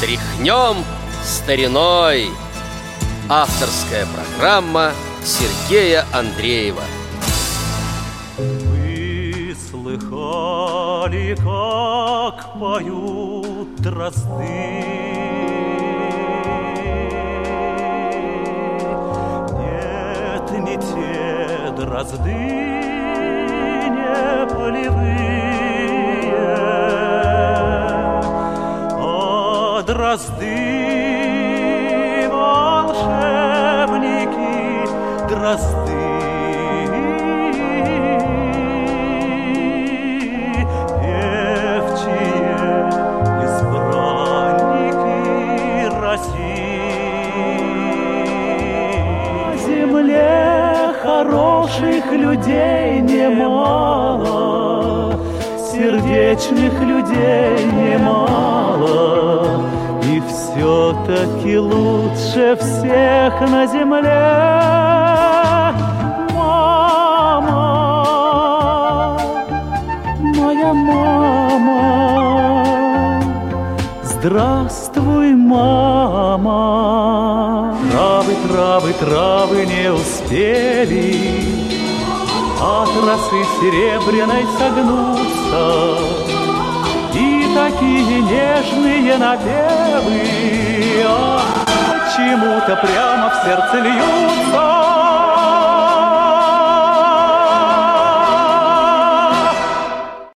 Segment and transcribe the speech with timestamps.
[0.00, 0.84] Тряхнем
[1.24, 2.28] стариной.
[3.28, 4.92] Авторская программа
[5.24, 6.84] Сергея Андреева.
[8.36, 14.78] Вы слыхали, как поют дрозды?
[19.58, 22.77] Нет, не те дрозды,
[29.98, 30.54] дрозды
[32.30, 33.26] волшебники,
[35.28, 36.06] дрозды.
[41.02, 42.88] Певчие
[43.42, 45.18] избранники
[46.00, 47.18] России.
[49.48, 54.26] На земле хороших людей немало,
[55.58, 59.58] сердечных людей немало,
[60.18, 64.34] и все-таки лучше всех на земле
[66.34, 67.60] мама,
[70.20, 71.80] моя мама.
[74.02, 76.58] Здравствуй, мама.
[77.92, 81.14] Травы, травы, травы не успели
[82.60, 86.47] От росы серебряной согнуться
[87.58, 90.20] такие нежные напевы
[91.04, 91.40] а,
[91.88, 94.78] Почему-то прямо в сердце льются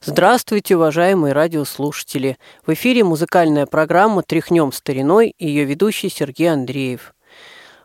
[0.00, 2.38] Здравствуйте, уважаемые радиослушатели!
[2.66, 7.14] В эфире музыкальная программа «Тряхнем стариной» и ее ведущий Сергей Андреев.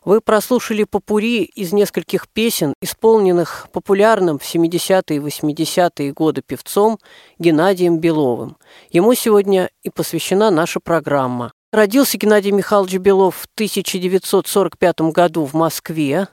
[0.06, 7.00] Вы прослушали попури из нескольких песен, исполненных популярным в 70-е и 80-е годы певцом
[7.40, 8.58] Геннадием Беловым.
[8.90, 11.54] Ему сегодня и посвящена наша программа.
[11.72, 16.28] Родился Геннадий Михайлович Белов в 1945 году в Москве.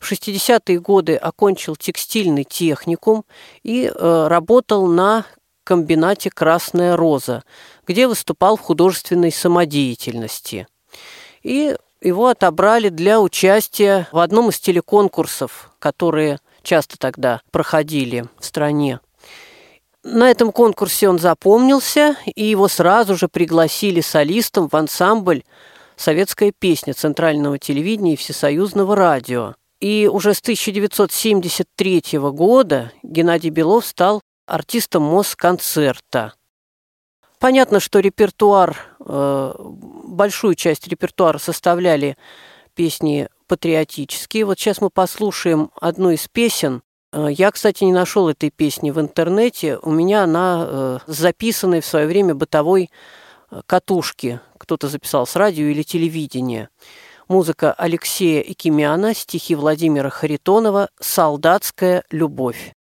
[0.00, 3.24] В 60-е годы окончил текстильный техникум
[3.62, 5.26] и э, работал на
[5.64, 7.42] комбинате «Красная роза»,
[7.86, 10.68] где выступал в художественной самодеятельности.
[11.42, 19.00] И его отобрали для участия в одном из телеконкурсов, которые часто тогда проходили в стране.
[20.02, 25.42] На этом конкурсе он запомнился, и его сразу же пригласили солистом в ансамбль
[25.96, 29.54] «Советская песня» Центрального телевидения и Всесоюзного радио.
[29.80, 36.34] И уже с 1973 года Геннадий Белов стал артистом Москонцерта.
[37.38, 39.54] Понятно, что репертуар, э,
[40.16, 42.16] большую часть репертуара составляли
[42.74, 44.44] песни патриотические.
[44.44, 46.82] Вот сейчас мы послушаем одну из песен.
[47.12, 49.78] Э, Я, кстати, не нашел этой песни в интернете.
[49.82, 52.90] У меня она э, записанная в свое время бытовой
[53.50, 54.40] э, катушки.
[54.58, 56.70] Кто-то записал с радио или телевидения.
[57.28, 62.72] Музыка Алексея Экимяна, стихи Владимира Харитонова «Солдатская любовь».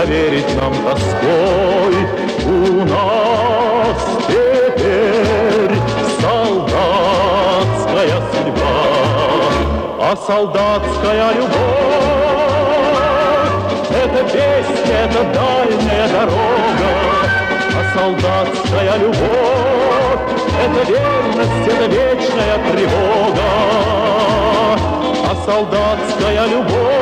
[0.00, 1.96] Проверить нам тоской.
[2.46, 5.74] У нас теперь
[6.20, 8.76] солдатская судьба,
[10.00, 12.10] а солдатская любовь
[13.92, 16.90] это песня, это дальняя дорога,
[17.76, 20.22] а солдатская любовь—
[20.64, 23.50] это верность, это вечная тревога,
[25.26, 26.96] а солдатская любовь—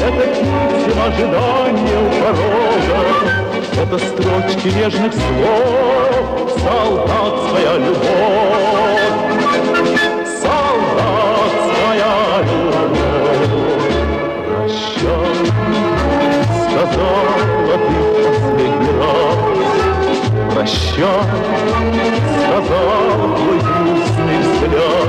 [0.00, 3.00] это писем ожидания у порога,
[3.82, 6.24] это строчки нежных слов,
[6.62, 9.10] солдатская любовь,
[10.40, 12.04] солдатская
[12.42, 12.80] любовь.
[14.46, 15.34] Прощай,
[16.64, 19.40] сказала ты последний раз.
[20.54, 21.24] Прощай,
[22.44, 23.04] сказал
[23.36, 25.08] твой грустный взгляд.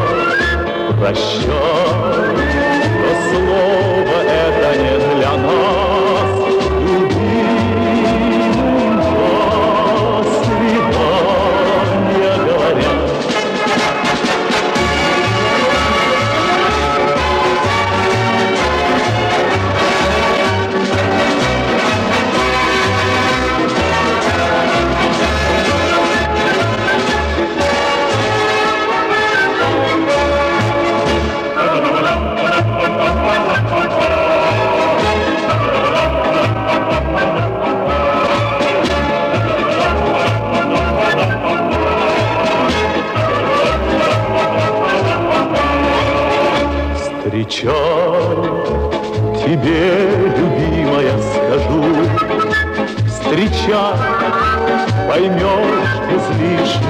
[1.00, 1.91] Прощай,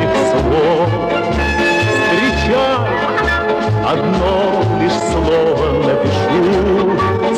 [0.01, 0.89] лишних слов.
[3.83, 6.43] Одно лишь слово напишу,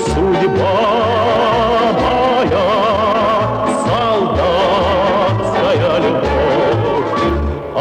[0.05, 0.77] судьба
[2.01, 2.69] моя,
[3.85, 7.23] солдатская любовь,
[7.75, 7.77] а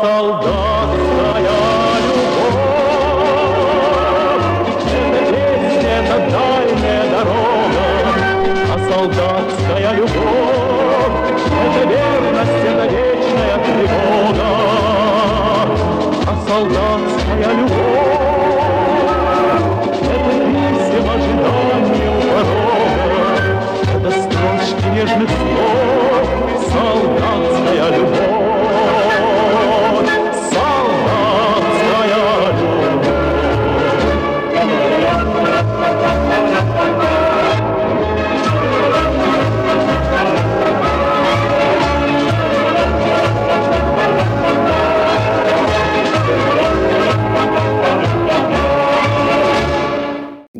[0.00, 1.54] солдатская
[2.04, 2.58] любовь,
[5.04, 7.86] это песня, это дальняя дорога,
[8.72, 14.07] а солдатская любовь, это верность, это вечная тревога,
[16.58, 17.87] а солдатская любовь,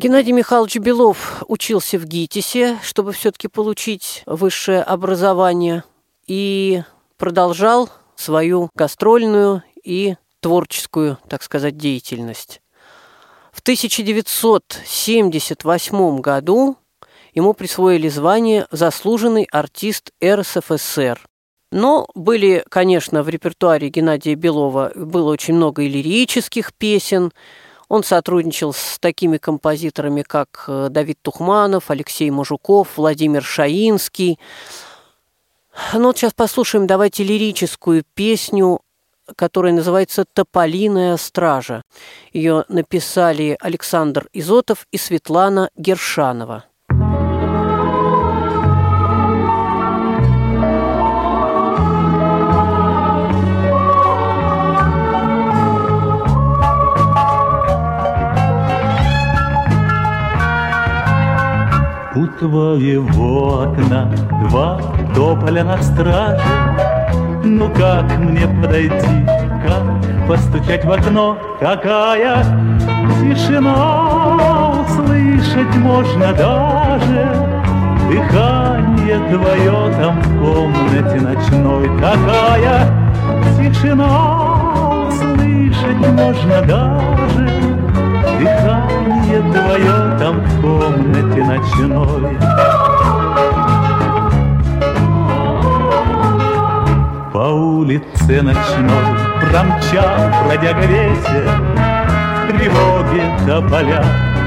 [0.08, 5.84] Геннадий Михайлович Белов учился в ГИТИСе, чтобы все-таки получить высшее образование,
[6.26, 6.82] и
[7.19, 12.62] продолжал свою гастрольную и творческую, так сказать, деятельность.
[13.52, 16.78] В 1978 году
[17.34, 21.20] ему присвоили звание «Заслуженный артист РСФСР».
[21.70, 27.31] Но были, конечно, в репертуаре Геннадия Белова было очень много и лирических песен.
[27.88, 34.38] Он сотрудничал с такими композиторами, как э, Давид Тухманов, Алексей Мужуков, Владимир Шаинский.
[35.94, 38.81] Ну вот сейчас послушаем, давайте лирическую песню,
[39.37, 41.82] которая называется «Тополиная стража».
[42.32, 46.64] Ее написали Александр Изотов и Светлана Гершанова.
[62.38, 64.11] Твоего окна
[64.49, 64.81] два
[65.14, 66.40] тополя на страже
[67.44, 69.26] Ну как мне подойти,
[69.67, 71.37] как постучать в окно?
[71.58, 72.44] Какая
[73.20, 77.49] тишина услышать можно даже
[78.08, 81.90] Дыхание твое там в комнате ночной.
[81.99, 82.87] Какая
[83.58, 87.50] тишина услышать можно даже
[88.38, 92.38] Дыхание твое там в комнате ночной.
[97.32, 99.06] По улице ночной
[99.40, 101.44] промчал бродяга ветер.
[102.44, 104.02] В тревоге тополя,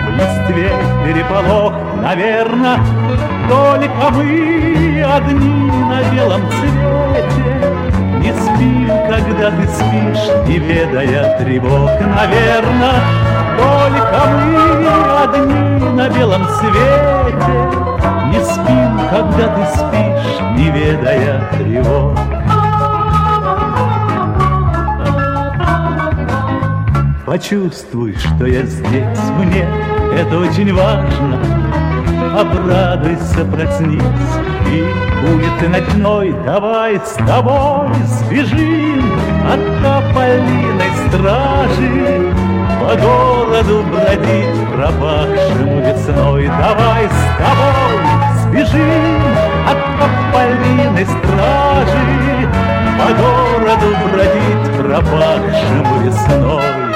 [0.08, 0.72] в листве
[1.06, 1.74] переполох.
[2.02, 2.80] Наверно,
[3.48, 7.52] только мы одни на белом цвете.
[8.20, 11.92] Не спим, когда ты спишь, не ведая тревог.
[12.00, 13.31] Наверно,
[13.62, 17.58] только мы одни на белом свете.
[18.32, 22.18] Не спим, когда ты спишь, не ведая тревог.
[27.26, 29.66] Почувствуй, что я здесь, мне
[30.18, 31.40] это очень важно.
[32.38, 34.02] Обрадуйся, проснись.
[34.70, 34.86] И
[35.28, 36.36] улицы ночной.
[36.46, 39.04] Давай с тобой сбежим
[39.46, 42.51] От тополиной стражи
[42.82, 46.48] По городу бродить пропахшему весной.
[46.48, 48.04] Давай с тобой
[48.42, 49.22] сбежим
[49.70, 52.50] От тополиной стражи.
[52.98, 56.92] По городу бродить пропахшему весной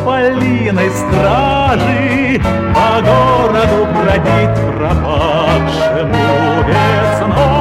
[0.00, 2.40] тополиной стражи
[2.74, 6.26] По городу бродить пропавшему
[6.66, 7.60] весной.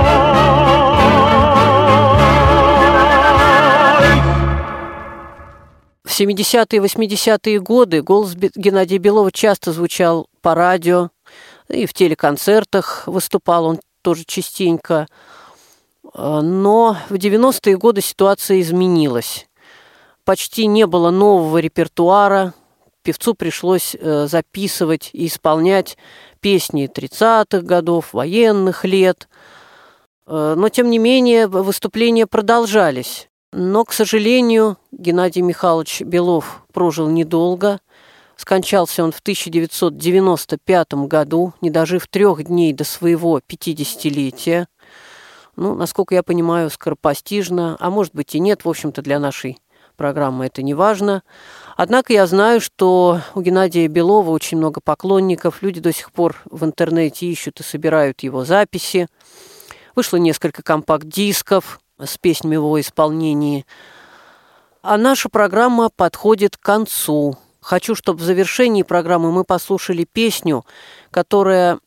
[6.03, 11.09] В 70-е и 80-е годы голос Геннадия Белова часто звучал по радио,
[11.69, 15.07] и в телеконцертах выступал он тоже частенько.
[16.13, 19.48] Э, Но в 90-е годы ситуация изменилась.
[20.29, 22.53] Почти не было нового репертуара.
[23.01, 25.97] Певцу пришлось э, записывать и исполнять
[26.39, 29.27] песни 30-х годов, военных лет.
[30.27, 33.27] Э, но, тем не менее, выступления продолжались.
[33.51, 37.79] Но, к сожалению, Геннадий Михайлович Белов прожил недолго.
[38.35, 44.67] Скончался он в 1995 году, не дожив трех дней до своего 50-летия.
[45.55, 49.57] Ну, насколько я понимаю, скоропостижно, а может быть и нет, в общем-то, для нашей
[49.99, 51.23] программы это не важно.
[51.75, 55.61] Однако я знаю, что у Геннадия Белова очень много поклонников.
[55.61, 59.07] Люди до сих пор в интернете ищут и собирают его записи.
[59.95, 63.65] Вышло несколько компакт-дисков с песнями в его исполнении.
[64.81, 67.37] А наша программа подходит к концу.
[67.59, 70.65] Хочу, чтобы в завершении программы мы послушали песню,
[71.11, 71.79] которая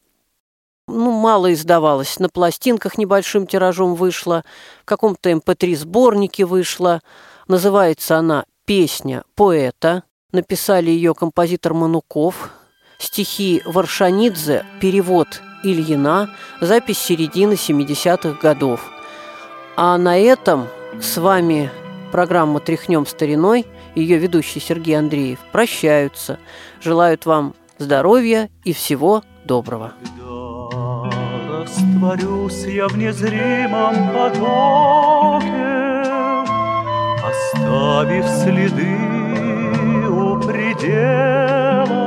[0.86, 2.18] ну, мало издавалась.
[2.18, 4.44] На пластинках небольшим тиражом вышла,
[4.82, 7.00] в каком-то mp3 эм сборнике вышла.
[7.48, 10.04] Называется она песня поэта.
[10.32, 12.50] Написали ее композитор Мануков.
[12.98, 16.30] Стихи Варшанидзе, перевод Ильина,
[16.60, 18.90] запись середины 70-х годов.
[19.76, 20.68] А на этом
[21.00, 21.70] с вами
[22.12, 26.38] программа «Тряхнем стариной», ее ведущий Сергей Андреев, прощаются.
[26.80, 29.94] Желают вам здоровья и всего доброго.
[30.16, 35.81] Когда растворюсь я в незримом потоке,
[37.54, 38.96] Оставив следы
[40.08, 41.98] у предела.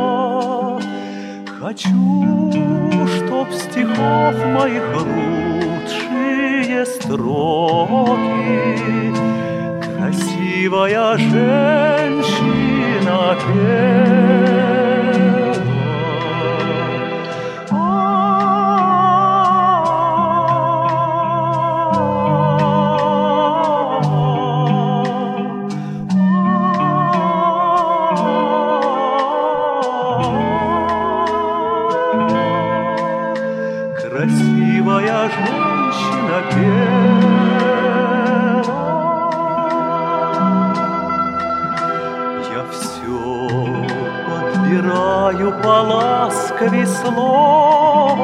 [1.60, 8.16] Хочу, чтоб стихов моих лучшие строки
[9.98, 12.18] Красивая женщина
[13.46, 14.75] пела.
[46.46, 48.22] Ласковей слово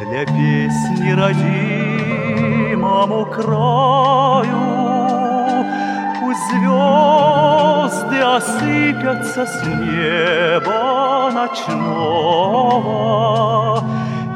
[0.00, 2.46] Для песни родимому
[3.26, 4.64] краю.
[6.20, 12.94] Пусть звезды осыпятся с неба ночного.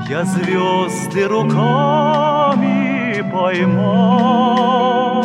[0.08, 5.17] Я звезды руками поймаю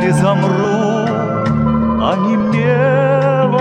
[0.06, 1.08] Если замру,
[2.12, 3.52] онемело,